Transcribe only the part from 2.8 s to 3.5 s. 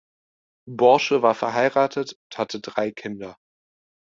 Kinder.